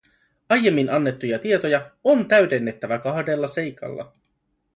[0.49, 4.13] Aiemmin annettuja tietoja on täydennettävä kahdella seikalla.